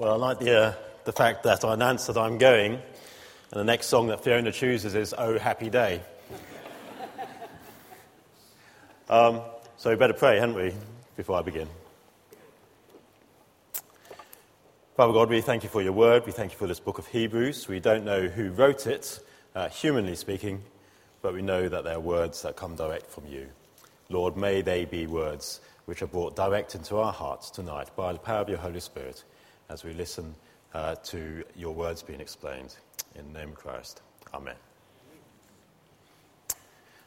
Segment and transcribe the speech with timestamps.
[0.00, 2.80] Well, I like the, uh, the fact that I announced that I'm going, and
[3.50, 6.00] the next song that Fiona chooses is Oh Happy Day.
[9.10, 9.42] um,
[9.76, 10.72] so we better pray, hadn't we,
[11.18, 11.68] before I begin?
[14.96, 16.24] Father God, we thank you for your word.
[16.24, 17.68] We thank you for this book of Hebrews.
[17.68, 19.20] We don't know who wrote it,
[19.54, 20.62] uh, humanly speaking,
[21.20, 23.48] but we know that they're words that come direct from you.
[24.08, 28.18] Lord, may they be words which are brought direct into our hearts tonight by the
[28.18, 29.24] power of your Holy Spirit
[29.70, 30.34] as we listen
[30.74, 32.74] uh, to your words being explained.
[33.14, 34.02] In the name of Christ.
[34.34, 34.56] Amen.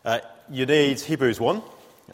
[0.03, 0.19] Uh,
[0.49, 1.61] you need Hebrews 1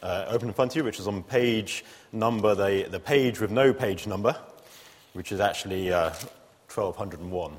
[0.02, 3.50] uh, open in front of you, which is on page number, the, the page with
[3.50, 4.36] no page number,
[5.12, 7.52] which is actually 1201.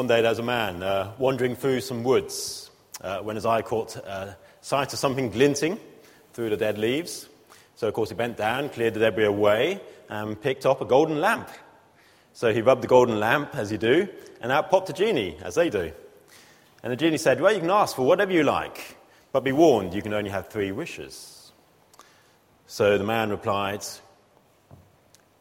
[0.00, 2.70] One day there was a man uh, wandering through some woods
[3.02, 5.78] uh, when his eye caught uh, sight of something glinting
[6.32, 7.28] through the dead leaves.
[7.74, 11.20] So, of course, he bent down, cleared the debris away, and picked up a golden
[11.20, 11.50] lamp.
[12.32, 14.08] So he rubbed the golden lamp, as you do,
[14.40, 15.92] and out popped a genie, as they do.
[16.82, 18.96] And the genie said, Well, you can ask for whatever you like,
[19.32, 21.52] but be warned, you can only have three wishes.
[22.66, 23.84] So the man replied,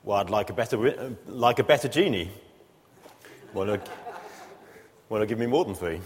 [0.03, 2.29] Well, I'd like a better, like a better genie.
[3.53, 3.81] Well, look,
[5.09, 5.99] well, give me more than three.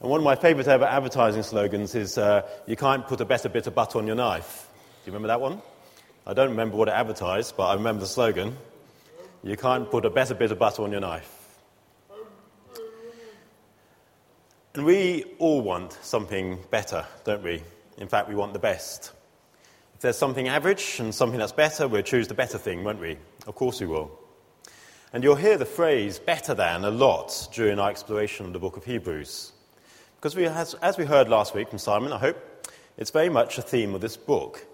[0.00, 3.48] And one of my favourite ever advertising slogans is uh, You can't put a better
[3.48, 4.68] bit of butter on your knife.
[5.04, 5.62] Do you remember that one?
[6.26, 8.56] I don't remember what it advertised, but I remember the slogan
[9.42, 11.58] You can't put a better bit of butter on your knife.
[14.74, 17.62] And we all want something better, don't we?
[17.96, 19.12] In fact, we want the best.
[19.94, 23.16] If there's something average and something that's better, we'll choose the better thing, won't we?
[23.46, 24.23] Of course we will.
[25.14, 28.76] And you'll hear the phrase better than a lot during our exploration of the book
[28.76, 29.52] of Hebrews.
[30.16, 33.56] Because we, as, as we heard last week from Simon, I hope, it's very much
[33.56, 34.66] a theme of this book.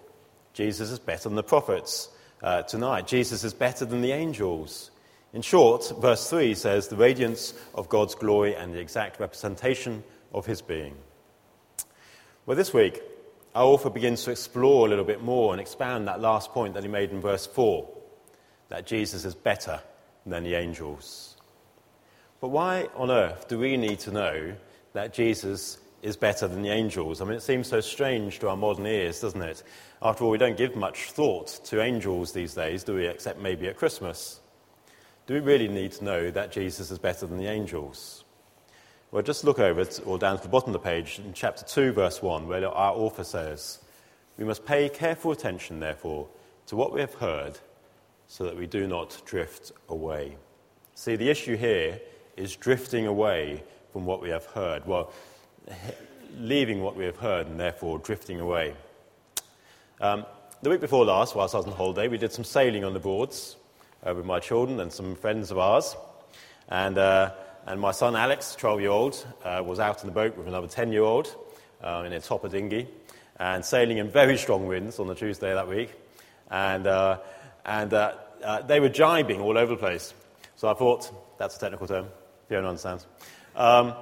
[0.53, 2.09] Jesus is better than the prophets
[2.41, 3.05] uh, tonight.
[3.05, 4.89] Jesus is better than the angels.
[5.31, 10.47] In short, verse 3 says, the radiance of God's glory and the exact representation of
[10.47, 10.95] his being.
[12.47, 12.99] Well, this week,
[13.53, 16.81] our author begins to explore a little bit more and expand that last point that
[16.81, 17.87] he made in verse 4
[18.69, 19.81] that Jesus is better
[20.25, 21.35] than the angels.
[22.39, 24.53] But why on earth do we need to know
[24.93, 27.21] that Jesus is better than the angels?
[27.21, 29.63] I mean, it seems so strange to our modern ears, doesn't it?
[30.01, 33.67] After all, we don't give much thought to angels these days, do we, except maybe
[33.67, 34.39] at Christmas?
[35.27, 38.23] Do we really need to know that Jesus is better than the angels?
[39.11, 41.63] Well, just look over it, or down to the bottom of the page, in chapter
[41.65, 43.79] 2, verse 1, where our author says,
[44.37, 46.27] We must pay careful attention, therefore,
[46.67, 47.59] to what we have heard
[48.31, 50.37] so that we do not drift away.
[50.95, 51.99] See, the issue here
[52.37, 53.61] is drifting away
[53.91, 54.87] from what we have heard.
[54.87, 55.11] Well,
[56.37, 58.73] leaving what we have heard and therefore drifting away.
[59.99, 60.25] Um,
[60.61, 63.01] the week before last, whilst I was on holiday, we did some sailing on the
[63.01, 63.57] Broads
[64.01, 65.97] uh, with my children and some friends of ours.
[66.69, 67.33] And, uh,
[67.67, 70.67] and my son Alex, 12 year old, uh, was out in the boat with another
[70.67, 71.35] 10 year old
[71.83, 72.87] uh, in a topper dinghy
[73.41, 75.91] and sailing in very strong winds on the Tuesday that week.
[76.49, 77.17] And uh,
[77.65, 78.13] and uh,
[78.43, 80.13] uh, they were jibing all over the place.
[80.55, 82.07] So I thought, that's a technical term,
[82.47, 83.05] Fiona understands.
[83.55, 83.93] Um,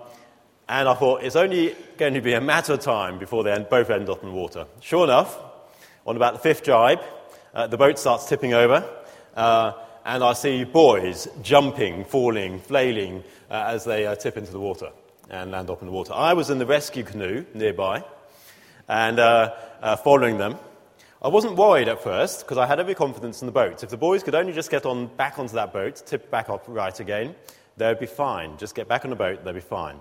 [0.68, 3.70] and I thought, it's only going to be a matter of time before they end,
[3.70, 4.66] both end up in water.
[4.82, 5.38] Sure enough,
[6.06, 7.00] on about the fifth jibe,
[7.54, 8.88] uh, the boat starts tipping over,
[9.36, 9.74] uh,
[10.06, 14.90] and I see boys jumping, falling, flailing uh, as they uh, tip into the water
[15.30, 16.14] and land up in the water.
[16.14, 18.04] I was in the rescue canoe nearby
[18.88, 19.18] and
[20.04, 20.58] following them.
[21.22, 23.84] I wasn't worried at first because I had every confidence in the boat.
[23.84, 26.64] If the boys could only just get on back onto that boat, tip back up
[26.66, 27.36] right again,
[27.76, 28.58] they'd be fine.
[28.58, 30.00] Just get back on the boat, they'd be fine.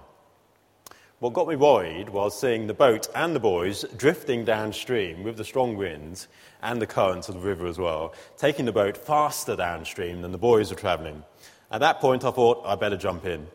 [1.19, 5.45] What got me worried was seeing the boat and the boys drifting downstream with the
[5.45, 6.29] strong winds
[6.63, 10.39] and the currents of the river as well, taking the boat faster downstream than the
[10.39, 11.25] boys were travelling.
[11.73, 13.49] At that point, I thought I'd better jump in.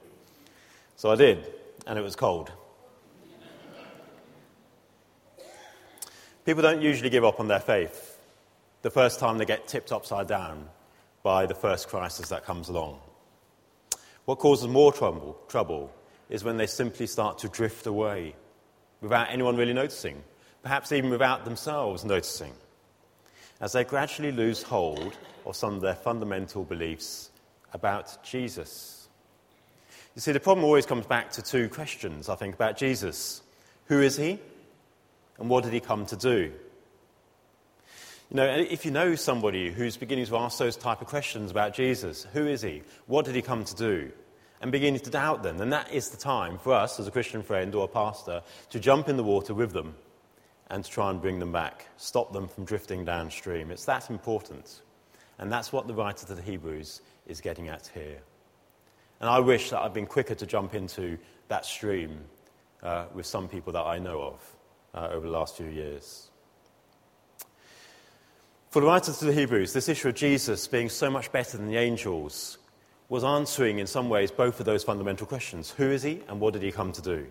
[0.98, 1.48] So I did,
[1.88, 2.51] and it was cold.
[6.45, 8.19] People don't usually give up on their faith
[8.81, 10.68] the first time they get tipped upside down
[11.24, 13.00] by the first crisis that comes along.
[14.25, 15.94] What causes more trouble, trouble
[16.30, 18.36] is when they simply start to drift away
[19.00, 20.22] without anyone really noticing,
[20.62, 22.54] perhaps even without themselves noticing,
[23.62, 27.31] as they gradually lose hold of some of their fundamental beliefs
[27.74, 29.07] about Jesus.
[30.16, 33.42] You see, the problem always comes back to two questions, I think, about Jesus.
[33.86, 34.39] Who is he?
[35.39, 36.51] And what did he come to do?
[38.30, 41.74] You know, if you know somebody who's beginning to ask those type of questions about
[41.74, 42.81] Jesus, who is he?
[43.06, 44.12] What did he come to do?
[44.62, 47.44] And beginning to doubt them, then that is the time for us as a Christian
[47.44, 49.95] friend or a pastor to jump in the water with them
[50.69, 53.69] and to try and bring them back, stop them from drifting downstream.
[53.71, 54.81] It's that important.
[55.38, 58.21] And that's what the writer to the Hebrews is getting at here.
[59.19, 61.18] And I wish that I'd been quicker to jump into
[61.50, 62.21] that stream
[62.81, 64.52] uh, with some people that I know of
[64.94, 66.30] uh, over the last few years.
[68.69, 71.68] For the writer to the Hebrews, this issue of Jesus being so much better than
[71.68, 72.57] the angels
[73.07, 76.54] was answering, in some ways, both of those fundamental questions Who is he and what
[76.54, 77.28] did he come to do?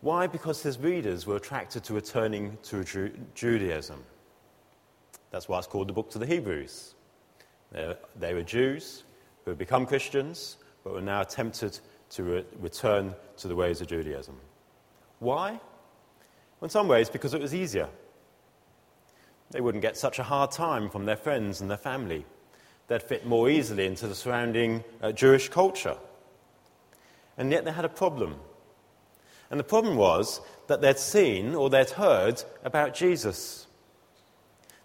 [0.00, 0.28] Why?
[0.28, 4.04] Because his readers were attracted to returning to Ju- Judaism.
[5.32, 6.94] That's why it's called the book to the Hebrews.
[7.72, 9.02] They, they were Jews
[9.44, 11.80] who had become Christians, but were now tempted
[12.10, 14.36] to re- return to the ways of Judaism.
[15.18, 15.60] Why?
[16.60, 17.88] In some ways, because it was easier.
[19.50, 22.26] They wouldn't get such a hard time from their friends and their family.
[22.88, 25.96] They'd fit more easily into the surrounding uh, Jewish culture.
[27.36, 28.36] And yet they had a problem.
[29.50, 33.66] And the problem was that they'd seen or they'd heard about Jesus.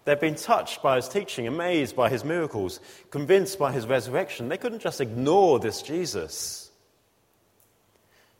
[0.04, 2.78] They'd been touched by his teaching, amazed by his miracles,
[3.10, 4.48] convinced by his resurrection.
[4.48, 6.70] They couldn't just ignore this Jesus.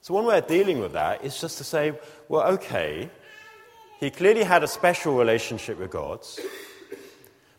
[0.02, 1.94] So, one way of dealing with that is just to say,
[2.28, 3.08] well, okay,
[4.04, 6.20] he clearly had a special relationship with God,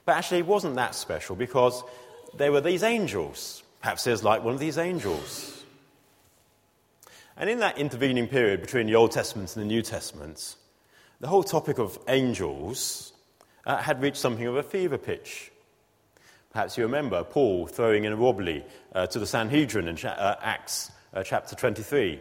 [0.06, 1.84] but actually it wasn't that special because
[2.38, 3.64] there were these angels.
[3.82, 5.64] Perhaps he was like one of these angels.
[7.36, 10.56] And in that intervening period between the Old Testament and the New Testament,
[11.20, 13.14] the whole topic of angels
[13.66, 15.52] uh, had reached something of a fever pitch.
[16.52, 18.64] Perhaps you remember Paul throwing in a wobbly
[18.94, 22.20] uh, to the Sanhedrin in cha- uh, Acts uh, chapter 23,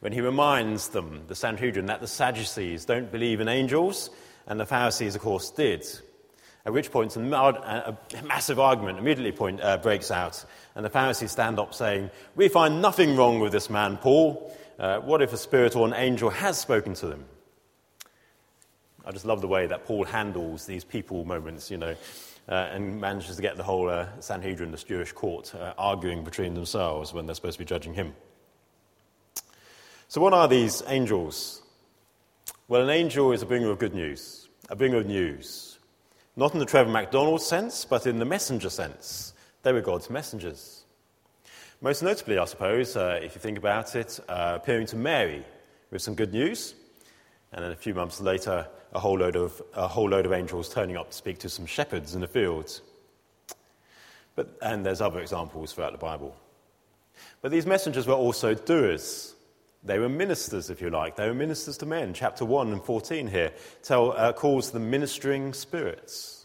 [0.00, 4.10] when he reminds them, the Sanhedrin, that the Sadducees don't believe in angels,
[4.46, 5.86] and the Pharisees, of course, did.
[6.64, 10.44] At which point, a, massive argument immediately point, uh, breaks out,
[10.74, 14.54] and the Pharisees stand up saying, We find nothing wrong with this man, Paul.
[14.78, 17.24] Uh, what if a spirit or an angel has spoken to them?
[19.04, 21.94] I just love the way that Paul handles these people moments, you know,
[22.48, 26.54] uh, and manages to get the whole uh, Sanhedrin, this Jewish court, uh, arguing between
[26.54, 28.14] themselves when they're supposed to be judging him.
[30.10, 31.62] So, what are these angels?
[32.66, 35.78] Well, an angel is a bringer of good news, a bringer of news.
[36.34, 39.34] Not in the Trevor McDonald sense, but in the messenger sense.
[39.62, 40.82] They were God's messengers.
[41.80, 45.44] Most notably, I suppose, uh, if you think about it, uh, appearing to Mary
[45.92, 46.74] with some good news,
[47.52, 50.74] and then a few months later, a whole, load of, a whole load of angels
[50.74, 52.82] turning up to speak to some shepherds in the fields.
[54.34, 56.34] But, and there's other examples throughout the Bible.
[57.42, 59.36] But these messengers were also doers.
[59.82, 61.16] They were ministers, if you like.
[61.16, 62.12] They were ministers to men.
[62.12, 66.44] Chapter 1 and 14 here tell, uh, calls them ministering spirits.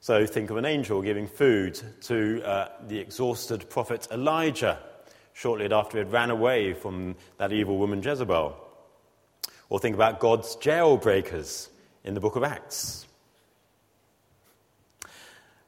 [0.00, 4.78] So think of an angel giving food to uh, the exhausted prophet Elijah
[5.32, 8.56] shortly after he had ran away from that evil woman Jezebel.
[9.68, 11.68] Or think about God's jailbreakers
[12.04, 13.06] in the book of Acts.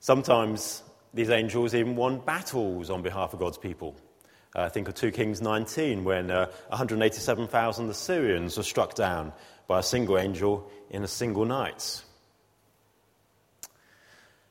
[0.00, 0.82] Sometimes
[1.12, 3.96] these angels even won battles on behalf of God's people.
[4.58, 9.32] Uh, think of 2 Kings 19, when uh, 187,000 Assyrians were struck down
[9.68, 12.02] by a single angel in a single night.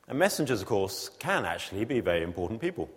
[0.08, 2.90] And messengers, of course, can actually be very important people.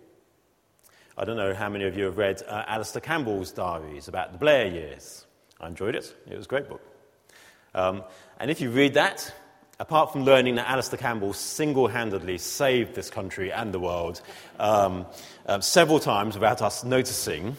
[1.17, 4.37] I don't know how many of you have read uh, Alastair Campbell's diaries about the
[4.37, 5.25] Blair years.
[5.59, 6.81] I enjoyed it, it was a great book.
[7.75, 8.05] Um,
[8.39, 9.33] and if you read that,
[9.81, 14.21] apart from learning that Alastair Campbell single handedly saved this country and the world
[14.59, 15.07] um,
[15.47, 17.57] uh, several times without us noticing,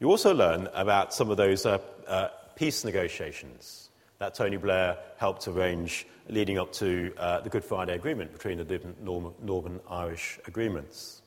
[0.00, 5.46] you also learn about some of those uh, uh, peace negotiations that Tony Blair helped
[5.46, 11.20] arrange leading up to uh, the Good Friday Agreement between the different Northern Irish agreements.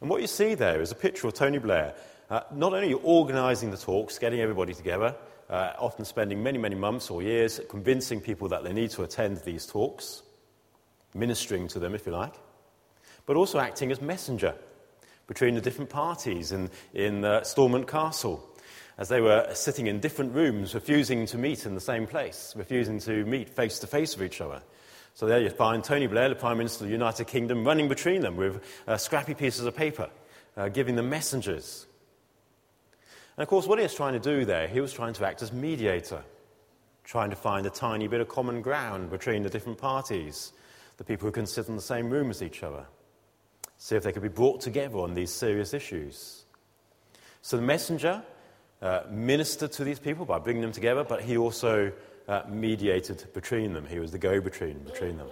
[0.00, 1.94] And what you see there is a picture of Tony Blair
[2.30, 5.16] uh, not only organising the talks, getting everybody together,
[5.50, 9.38] uh, often spending many, many months or years convincing people that they need to attend
[9.38, 10.22] these talks,
[11.14, 12.34] ministering to them, if you like,
[13.26, 14.54] but also acting as messenger
[15.26, 18.44] between the different parties in, in uh, Stormont Castle
[18.98, 22.98] as they were sitting in different rooms, refusing to meet in the same place, refusing
[22.98, 24.60] to meet face to face with each other.
[25.14, 28.22] So there you find Tony Blair, the Prime Minister of the United Kingdom, running between
[28.22, 30.10] them with uh, scrappy pieces of paper,
[30.56, 31.86] uh, giving them messengers
[33.38, 35.42] and of course, what he was trying to do there, he was trying to act
[35.42, 36.24] as mediator,
[37.04, 40.52] trying to find a tiny bit of common ground between the different parties,
[40.96, 42.84] the people who can sit in the same room as each other,
[43.76, 46.46] see if they could be brought together on these serious issues.
[47.40, 48.24] So the messenger
[48.82, 51.92] uh, ministered to these people by bringing them together, but he also
[52.26, 53.86] uh, mediated between them.
[53.86, 55.28] He was the go between between them.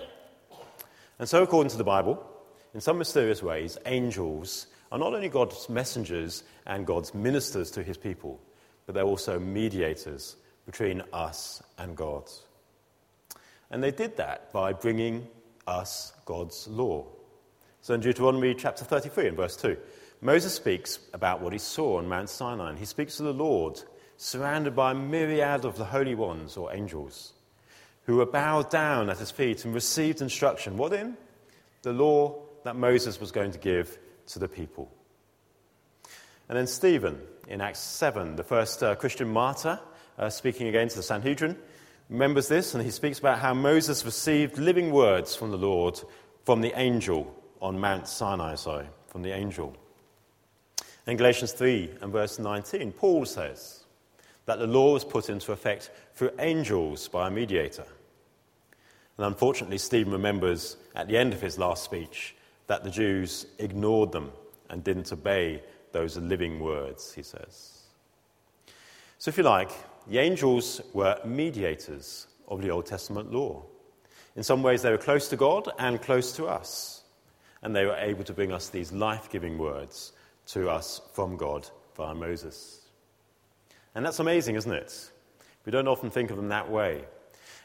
[1.18, 2.24] And so, according to the Bible,
[2.72, 7.96] in some mysterious ways, angels are not only God's messengers and God's ministers to his
[7.96, 8.40] people,
[8.86, 12.30] but they're also mediators between us and God.
[13.70, 15.26] And they did that by bringing
[15.66, 17.06] us God's law.
[17.80, 19.76] So in Deuteronomy chapter 33 and verse 2,
[20.20, 22.74] Moses speaks about what he saw on Mount Sinai.
[22.76, 23.80] He speaks to the Lord,
[24.16, 27.32] surrounded by a myriad of the holy ones or angels,
[28.04, 30.76] who were bowed down at his feet and received instruction.
[30.76, 31.16] What in?
[31.82, 34.90] The law that Moses was going to give to the people.
[36.48, 39.80] And then Stephen in Acts 7, the first uh, Christian martyr,
[40.18, 41.56] uh, speaking again to the Sanhedrin,
[42.08, 46.00] remembers this and he speaks about how Moses received living words from the Lord
[46.44, 49.76] from the angel on Mount Sinai, sorry, from the angel.
[51.06, 53.84] In Galatians 3 and verse 19, Paul says
[54.46, 57.86] that the law was put into effect through angels by a mediator.
[59.16, 64.12] And unfortunately, Stephen remembers at the end of his last speech that the Jews ignored
[64.12, 64.32] them
[64.70, 67.82] and didn't obey those living words, he says.
[69.18, 69.70] So, if you like,
[70.08, 73.64] the angels were mediators of the Old Testament law.
[74.36, 77.02] In some ways, they were close to God and close to us.
[77.62, 80.12] And they were able to bring us these life giving words
[80.48, 82.82] to us from God via Moses.
[83.94, 85.10] And that's amazing, isn't it?
[85.64, 87.04] We don't often think of them that way.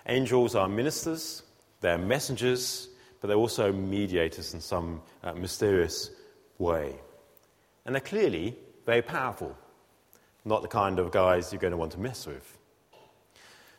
[0.07, 1.43] Angels are ministers,
[1.81, 2.87] they're messengers,
[3.21, 6.09] but they're also mediators in some uh, mysterious
[6.57, 6.95] way.
[7.85, 9.55] And they're clearly very powerful,
[10.43, 12.57] not the kind of guys you're going to want to mess with.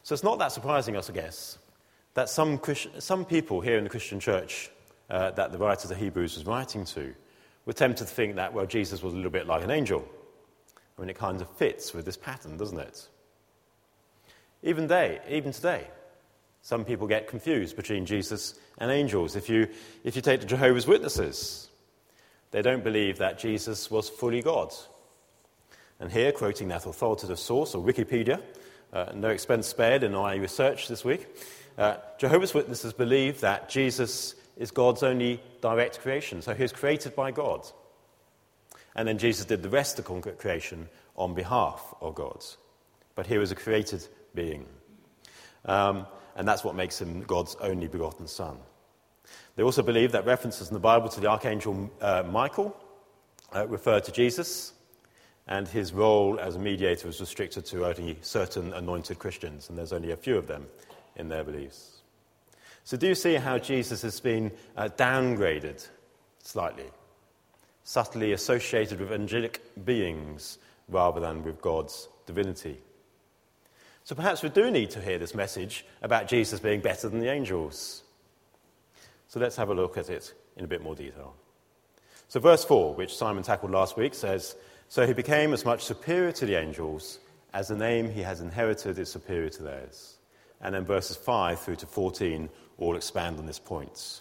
[0.05, 1.59] So it's not that surprising, I guess,
[2.15, 2.61] that some,
[2.99, 4.71] some people here in the Christian church
[5.11, 7.15] uh, that the writer of the Hebrews was writing to
[7.67, 10.09] were tempted to think that, well, Jesus was a little bit like an angel.
[10.97, 13.09] I mean, it kind of fits with this pattern, doesn't it?
[14.63, 15.87] Even they, even today,
[16.63, 19.35] some people get confused between Jesus and angels.
[19.35, 19.69] If you,
[20.05, 21.69] if you take the Jehovah's Witnesses,
[22.53, 24.73] they don't believe that Jesus was fully God.
[25.99, 28.41] And here, quoting that authoritative source, or Wikipedia,
[28.93, 31.27] uh, no expense spared in my research this week,
[31.79, 36.43] uh, Jehovah's Witnesses believe that Jesus is God's only direct creation.
[36.43, 37.67] So he was created by God.
[38.95, 42.45] And then Jesus did the rest of the creation on behalf of God.
[43.15, 44.67] But he was a created being.
[45.65, 48.59] Um, and that's what makes him God's only begotten Son.
[49.57, 52.77] They also believe that references in the Bible to the archangel uh, Michael
[53.55, 54.73] uh, refer to Jesus,
[55.47, 59.93] and his role as a mediator was restricted to only certain anointed Christians, and there's
[59.93, 60.67] only a few of them
[61.17, 62.03] in their beliefs.
[62.85, 65.87] So, do you see how Jesus has been uh, downgraded
[66.43, 66.91] slightly,
[67.85, 70.59] subtly associated with angelic beings
[70.89, 72.79] rather than with God's divinity?
[74.05, 77.31] So, perhaps we do need to hear this message about Jesus being better than the
[77.31, 78.03] angels.
[79.29, 81.35] So, let's have a look at it in a bit more detail.
[82.29, 84.57] So, verse 4, which Simon tackled last week, says
[84.89, 87.21] So he became as much superior to the angels
[87.55, 90.17] as the name he has inherited is superior to theirs.
[90.61, 94.21] And then verses 5 through to 14 all expand on this point.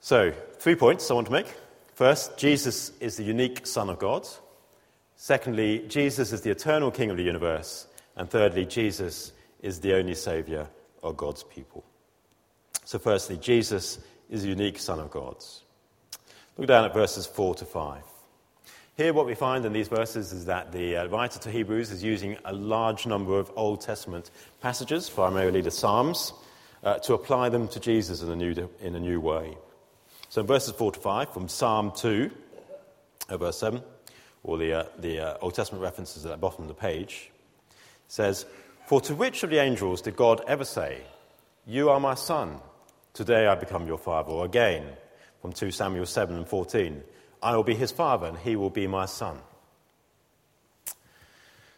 [0.00, 1.52] So, three points I want to make.
[1.94, 4.26] First, Jesus is the unique Son of God.
[5.20, 7.88] Secondly, Jesus is the eternal King of the universe.
[8.16, 10.68] And thirdly, Jesus is the only Saviour
[11.02, 11.84] of God's people.
[12.84, 13.98] So, firstly, Jesus
[14.30, 15.44] is the unique Son of God.
[16.56, 18.02] Look down at verses 4 to 5.
[18.96, 22.02] Here, what we find in these verses is that the uh, writer to Hebrews is
[22.02, 26.32] using a large number of Old Testament passages, primarily the Psalms,
[26.84, 29.58] uh, to apply them to Jesus in a, new, in a new way.
[30.28, 32.30] So, in verses 4 to 5, from Psalm 2,
[33.30, 33.82] uh, verse 7,
[34.42, 37.30] or the, uh, the uh, Old Testament references at the bottom of the page,
[38.08, 38.46] says,
[38.86, 41.02] For to which of the angels did God ever say,
[41.66, 42.60] You are my son,
[43.12, 44.30] today I become your father?
[44.30, 44.86] Or again,
[45.42, 47.02] from 2 Samuel 7 and 14,
[47.42, 49.38] I will be his father, and he will be my son.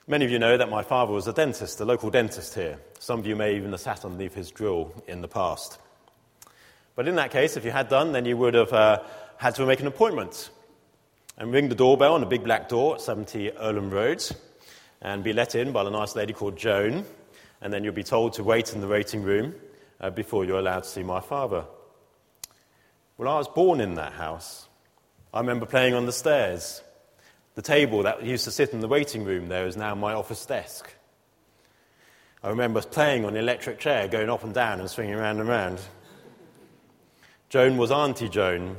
[0.06, 2.78] Many of you know that my father was a dentist, a local dentist here.
[2.98, 5.78] Some of you may even have sat underneath his drill in the past.
[6.96, 9.02] But in that case, if you had done, then you would have uh,
[9.36, 10.50] had to make an appointment
[11.40, 14.22] and ring the doorbell on a big black door at 70 Earlham Road
[15.00, 17.06] and be let in by a nice lady called Joan.
[17.62, 19.54] And then you'll be told to wait in the waiting room
[20.02, 21.64] uh, before you're allowed to see my father.
[23.16, 24.68] Well, I was born in that house.
[25.32, 26.82] I remember playing on the stairs.
[27.54, 30.44] The table that used to sit in the waiting room there is now my office
[30.44, 30.92] desk.
[32.42, 35.48] I remember playing on the electric chair, going up and down and swinging around and
[35.48, 35.80] around.
[37.48, 38.76] Joan was Auntie Joan,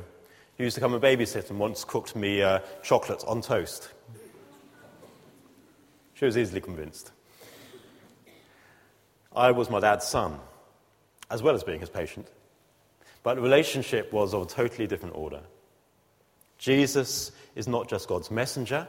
[0.56, 3.88] who used to come and babysit and once cooked me uh, chocolate on toast.
[6.14, 7.10] She was easily convinced.
[9.34, 10.38] I was my dad's son,
[11.30, 12.28] as well as being his patient.
[13.22, 15.40] But the relationship was of a totally different order.
[16.58, 18.86] Jesus is not just God's messenger,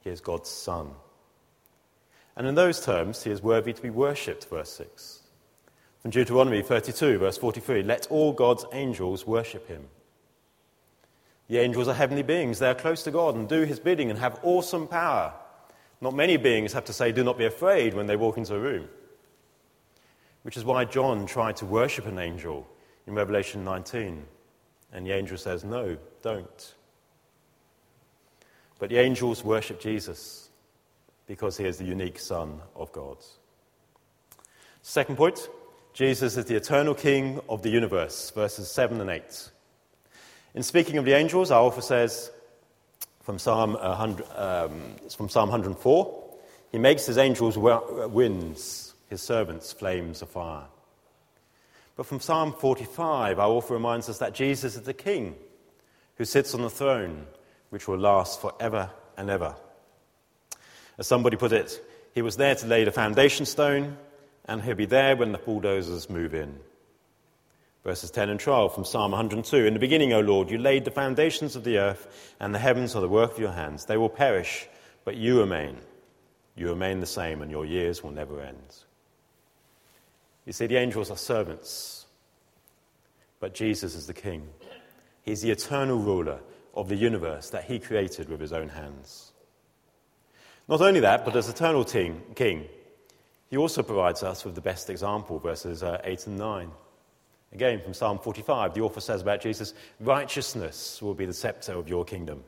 [0.00, 0.90] he is God's son.
[2.36, 5.20] And in those terms, he is worthy to be worshipped, verse 6.
[6.00, 9.88] From Deuteronomy 32, verse 43 Let all God's angels worship him.
[11.52, 12.58] The angels are heavenly beings.
[12.58, 15.34] They are close to God and do his bidding and have awesome power.
[16.00, 18.58] Not many beings have to say, Do not be afraid when they walk into a
[18.58, 18.88] room.
[20.44, 22.66] Which is why John tried to worship an angel
[23.06, 24.24] in Revelation 19.
[24.94, 26.74] And the angel says, No, don't.
[28.78, 30.48] But the angels worship Jesus
[31.26, 33.18] because he is the unique Son of God.
[34.80, 35.50] Second point
[35.92, 39.50] Jesus is the eternal King of the universe, verses 7 and 8.
[40.54, 42.30] In speaking of the angels, our author says
[43.22, 46.22] from Psalm, 100, um, from Psalm 104,
[46.70, 50.64] he makes his angels winds, his servants flames of fire.
[51.96, 55.36] But from Psalm 45, our author reminds us that Jesus is the King
[56.16, 57.26] who sits on the throne
[57.70, 59.54] which will last forever and ever.
[60.98, 61.82] As somebody put it,
[62.14, 63.96] he was there to lay the foundation stone,
[64.44, 66.58] and he'll be there when the bulldozers move in.
[67.84, 70.90] Verses 10 and 12 from Psalm 102 In the beginning, O Lord, you laid the
[70.90, 73.86] foundations of the earth, and the heavens are the work of your hands.
[73.86, 74.68] They will perish,
[75.04, 75.78] but you remain.
[76.54, 78.76] You remain the same, and your years will never end.
[80.46, 82.06] You see, the angels are servants,
[83.40, 84.48] but Jesus is the king.
[85.22, 86.40] He's the eternal ruler
[86.74, 89.32] of the universe that he created with his own hands.
[90.68, 92.68] Not only that, but as eternal king,
[93.50, 96.70] he also provides us with the best example, verses uh, 8 and 9.
[97.52, 101.88] Again, from Psalm 45, the author says about Jesus, Righteousness will be the scepter of
[101.88, 102.44] your kingdom.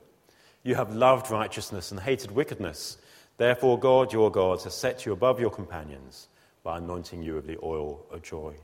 [0.63, 2.97] You have loved righteousness and hated wickedness.
[3.37, 6.29] Therefore, God, your God, has set you above your companions
[6.63, 8.55] by anointing you with the oil of joy.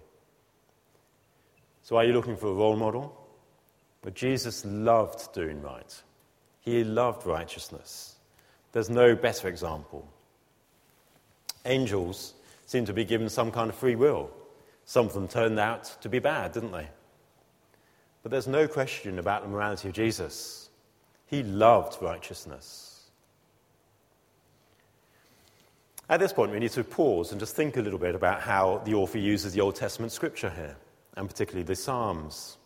[1.83, 3.17] So, are you looking for a role model?
[4.01, 6.03] But Jesus loved doing right,
[6.61, 8.17] he loved righteousness.
[8.73, 10.09] There's no better example.
[11.67, 14.31] Angels seem to be given some kind of free will.
[14.91, 16.89] Some of them turned out to be bad, didn't they?
[18.25, 20.69] But there's no question about the morality of Jesus.
[21.27, 23.05] He loved righteousness.
[26.09, 28.83] At this point, we need to pause and just think a little bit about how
[28.85, 30.77] the author uses the Old Testament scripture here,
[31.17, 32.59] and particularly the Psalms.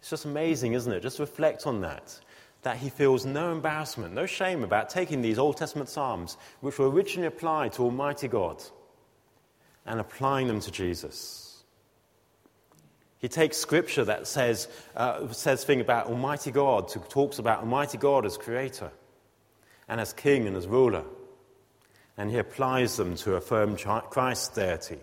[0.00, 1.02] It's just amazing, isn't it?
[1.02, 2.18] Just reflect on that
[2.62, 6.88] that he feels no embarrassment, no shame about taking these Old Testament Psalms, which were
[6.88, 8.62] originally applied to Almighty God,
[9.86, 11.64] and applying them to Jesus.
[13.18, 18.26] He takes scripture that says, uh, says thing about Almighty God, talks about Almighty God
[18.26, 18.90] as creator
[19.88, 21.04] and as king and as ruler,
[22.16, 24.98] and he applies them to affirm Christ's deity,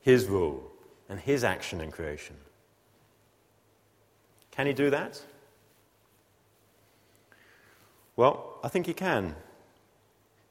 [0.00, 0.70] his rule,
[1.08, 2.36] and his action in creation.
[4.50, 5.20] Can he do that?
[8.16, 9.34] Well, I think he can.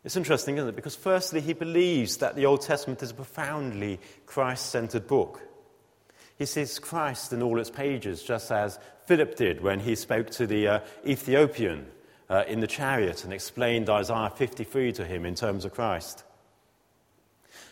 [0.04, 0.76] It's interesting, isn't it?
[0.76, 5.42] Because, firstly, he believes that the Old Testament is a profoundly Christ centered book.
[6.38, 10.48] He sees Christ in all its pages, just as Philip did when he spoke to
[10.48, 11.86] the uh, Ethiopian
[12.32, 16.24] uh, in the chariot and explained Isaiah 53 to him in terms of Christ.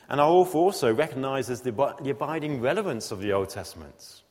[0.08, 4.22] And our author also recognizes the, the abiding relevance of the Old Testament.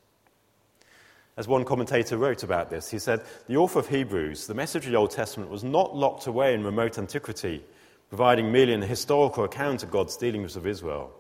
[1.36, 4.92] As one commentator wrote about this, he said, The author of Hebrews, the message of
[4.92, 7.64] the Old Testament was not locked away in remote antiquity,
[8.08, 11.12] providing merely an historical account of God's dealings with Israel.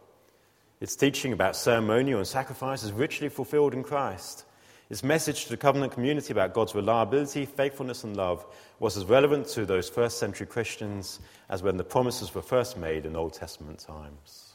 [0.80, 4.44] Its teaching about ceremonial and sacrifice is richly fulfilled in Christ.
[4.90, 8.46] Its message to the covenant community about God's reliability, faithfulness, and love
[8.78, 11.20] was as relevant to those first century Christians
[11.50, 14.52] as when the promises were first made in Old Testament times.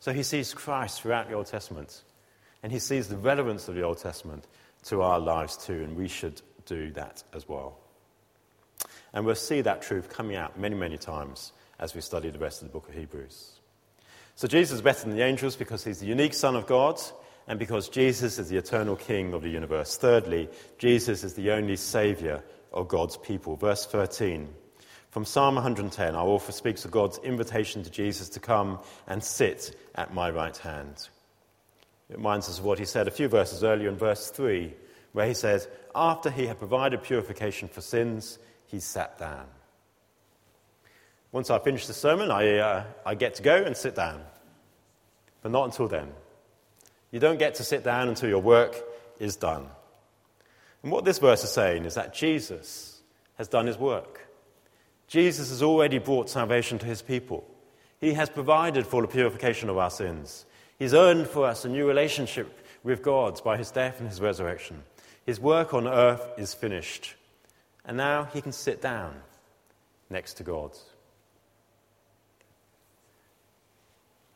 [0.00, 2.04] So he sees Christ throughout the Old Testament
[2.62, 4.46] and he sees the relevance of the Old Testament
[4.84, 7.78] to our lives too, and we should do that as well.
[9.12, 12.62] And we'll see that truth coming out many, many times as we study the rest
[12.62, 13.60] of the book of Hebrews.
[14.34, 17.00] So Jesus is better than the angels because he's the unique Son of God
[17.48, 19.96] and because Jesus is the eternal King of the universe.
[19.96, 23.56] Thirdly, Jesus is the only Saviour of God's people.
[23.56, 24.48] Verse 13.
[25.10, 29.74] From Psalm 110, our author speaks of God's invitation to Jesus to come and sit
[29.94, 31.08] at my right hand.
[32.10, 34.74] It reminds us of what he said a few verses earlier in verse 3,
[35.12, 39.46] where he says, After he had provided purification for sins, he sat down.
[41.32, 44.22] Once I finish the sermon, I, uh, I get to go and sit down.
[45.42, 46.08] But not until then.
[47.10, 48.76] You don't get to sit down until your work
[49.18, 49.66] is done.
[50.82, 53.00] And what this verse is saying is that Jesus
[53.36, 54.28] has done his work.
[55.06, 57.44] Jesus has already brought salvation to his people.
[58.00, 60.44] He has provided for the purification of our sins.
[60.78, 64.82] He's earned for us a new relationship with God by his death and his resurrection.
[65.26, 67.16] His work on earth is finished.
[67.88, 69.14] And now he can sit down
[70.10, 70.76] next to God.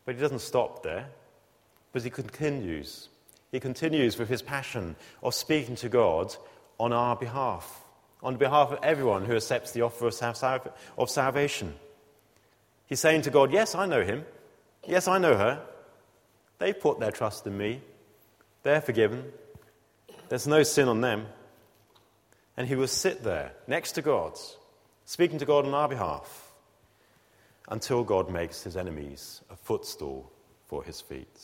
[0.06, 1.06] But he doesn't stop there,
[1.92, 3.10] but he continues.
[3.52, 6.34] He continues with his passion of speaking to God
[6.80, 7.84] on our behalf,
[8.22, 10.10] on behalf of everyone who accepts the offer
[10.96, 11.74] of salvation.
[12.86, 14.24] He's saying to God, Yes, I know him.
[14.86, 15.62] Yes, I know her.
[16.58, 17.82] They put their trust in me.
[18.62, 19.24] They're forgiven.
[20.30, 21.26] There's no sin on them.
[22.56, 24.38] And he will sit there next to God,
[25.04, 26.52] speaking to God on our behalf,
[27.68, 30.30] until God makes his enemies a footstool
[30.66, 31.40] for his feet.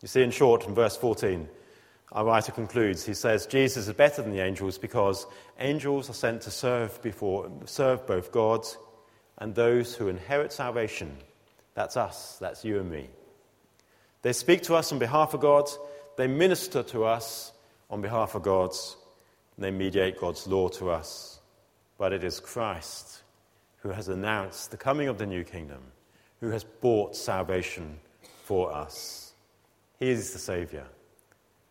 [0.00, 1.48] You see, in short, in verse 14,
[2.12, 5.26] our writer concludes, he says, Jesus is better than the angels because
[5.58, 8.66] angels are sent to serve, before, serve both God
[9.36, 11.16] and those who inherit salvation.
[11.74, 13.08] That's us, that's you and me.
[14.22, 15.68] They speak to us on behalf of God,
[16.16, 17.52] they minister to us
[17.90, 18.74] on behalf of God,
[19.58, 21.40] and they mediate God's law to us.
[21.98, 23.22] But it is Christ
[23.80, 25.82] who has announced the coming of the new kingdom,
[26.40, 27.98] who has bought salvation
[28.44, 29.34] for us.
[29.98, 30.86] He is the Savior.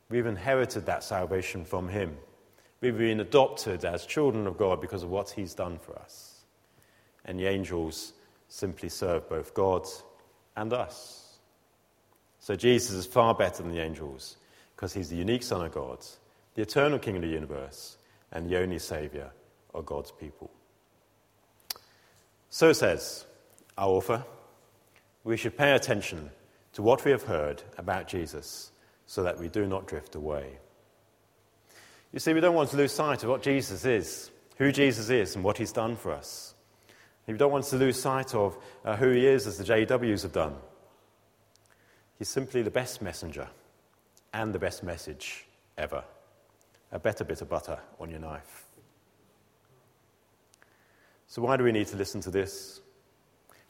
[0.09, 2.15] We've inherited that salvation from Him.
[2.81, 6.37] We've been adopted as children of God because of what He's done for us
[7.27, 8.13] and the angels
[8.47, 9.85] simply serve both God
[10.55, 11.37] and us.
[12.39, 14.37] So Jesus is far better than the angels
[14.75, 15.99] because he's the unique Son of God,
[16.57, 17.97] the eternal King of the universe,
[18.31, 19.31] and the only Saviour
[19.75, 20.49] of God's people.
[22.49, 23.27] So says
[23.77, 24.25] our author,
[25.23, 26.31] we should pay attention
[26.73, 28.71] to what we have heard about Jesus
[29.05, 30.57] so that we do not drift away.
[32.11, 35.35] You see, we don't want to lose sight of what Jesus is, who Jesus is,
[35.35, 36.55] and what he's done for us.
[37.27, 40.33] We don't want to lose sight of uh, who he is, as the JWs have
[40.33, 40.55] done.
[42.17, 43.47] He's simply the best messenger
[44.33, 45.45] and the best message
[45.77, 46.03] ever.
[46.91, 48.65] A better bit of butter on your knife.
[51.27, 52.79] So, why do we need to listen to this?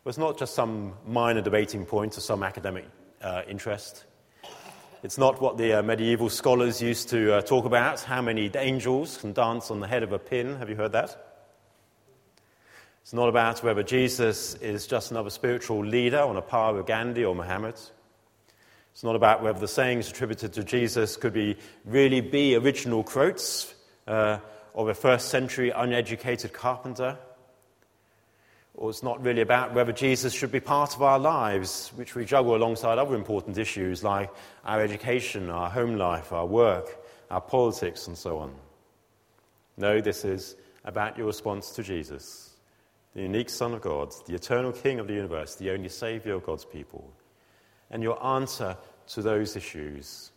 [0.03, 2.85] Well, it's not just some minor debating point or some academic
[3.21, 4.05] uh, interest.
[5.03, 9.17] It's not what the uh, medieval scholars used to uh, talk about how many angels
[9.17, 10.55] can dance on the head of a pin.
[10.57, 11.27] Have you heard that?
[13.01, 17.23] It's not about whether Jesus is just another spiritual leader on a par with Gandhi
[17.23, 17.75] or Muhammad.
[18.97, 21.55] It's not about whether the sayings attributed to Jesus could be,
[21.85, 23.71] really be original quotes
[24.07, 24.39] uh,
[24.73, 27.15] of a first century uneducated carpenter.
[28.73, 32.25] Or it's not really about whether Jesus should be part of our lives, which we
[32.25, 34.31] juggle alongside other important issues like
[34.65, 38.55] our education, our home life, our work, our politics, and so on.
[39.77, 40.55] No, this is
[40.85, 42.55] about your response to Jesus
[43.13, 46.43] the unique Son of God, the eternal King of the universe, the only Saviour of
[46.43, 47.13] God's people.
[47.91, 48.77] And your answer
[49.09, 50.31] to those issues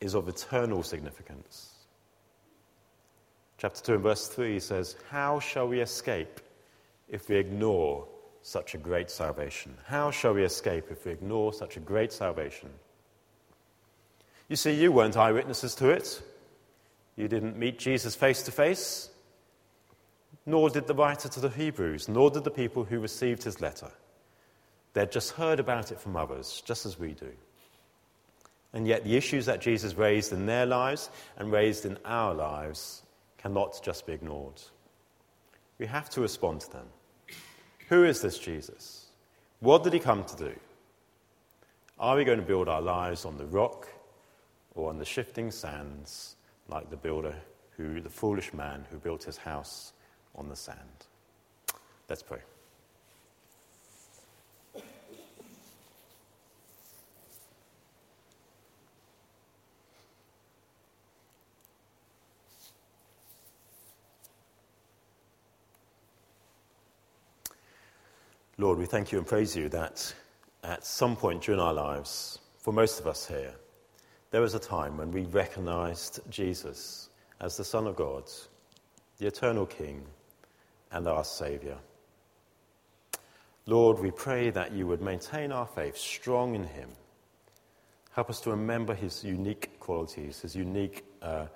[0.00, 1.70] is of eternal significance.
[3.58, 6.40] Chapter 2 and verse 3 says, How shall we escape
[7.08, 8.06] if we ignore
[8.42, 9.76] such a great salvation?
[9.86, 12.68] How shall we escape if we ignore such a great salvation?
[14.48, 16.22] You see, you weren't eyewitnesses to it.
[17.16, 19.10] You didn't meet Jesus face to face
[20.46, 23.90] nor did the writer to the Hebrews, nor did the people who received his letter.
[24.94, 27.30] They'd just heard about it from others, just as we do.
[28.72, 33.02] And yet, the issues that Jesus raised in their lives and raised in our lives
[33.38, 34.60] cannot just be ignored.
[35.78, 36.86] We have to respond to them.
[37.88, 39.06] Who is this Jesus?
[39.60, 40.54] What did he come to do?
[41.98, 43.88] Are we going to build our lives on the rock
[44.74, 46.36] or on the shifting sands,
[46.68, 47.34] like the builder
[47.76, 49.92] who, the foolish man who built his house
[50.34, 50.78] on the sand.
[52.08, 52.40] Let's pray.
[68.64, 70.14] Lord, we thank you and praise you that
[70.62, 73.52] at some point during our lives, for most of us here,
[74.30, 77.10] there was a time when we recognized Jesus
[77.42, 78.24] as the Son of God,
[79.18, 80.06] the eternal King,
[80.92, 81.76] and our Saviour.
[83.66, 86.88] Lord, we pray that you would maintain our faith strong in Him.
[88.12, 91.48] Help us to remember His unique qualities, His unique uh,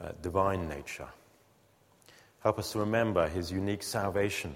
[0.00, 1.08] uh, divine nature.
[2.38, 4.54] Help us to remember His unique salvation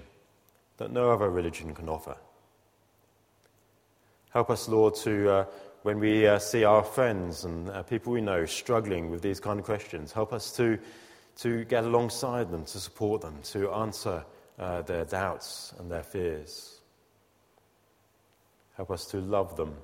[0.77, 2.15] that no other religion can offer.
[4.29, 5.45] Help us, Lord, to, uh,
[5.83, 9.59] when we uh, see our friends and uh, people we know struggling with these kind
[9.59, 10.77] of questions, help us to
[11.37, 14.25] to get alongside them, to support them, to answer
[14.57, 16.81] uh, their doubts and their fears.
[18.75, 19.75] Help us to love them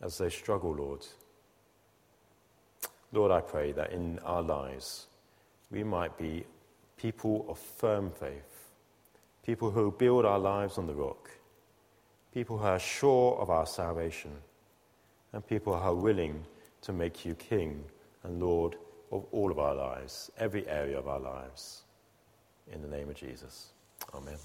[0.00, 1.04] as they struggle, Lord.
[3.12, 5.06] Lord, I pray that in our lives
[5.70, 6.44] we might be
[6.96, 8.51] people of firm faith,
[9.44, 11.30] people who build our lives on the rock,
[12.32, 14.32] people who are sure of our salvation,
[15.32, 16.44] and people who are willing
[16.82, 17.84] to make you King
[18.24, 18.76] and Lord
[19.10, 21.82] of all of our lives, every area of our lives.
[22.72, 23.72] In the name of Jesus.
[24.14, 24.38] Amen.